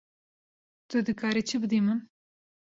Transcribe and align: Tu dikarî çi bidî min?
Tu 0.89 0.97
dikarî 1.07 1.43
çi 1.49 1.57
bidî 1.61 1.79
min? 1.85 1.99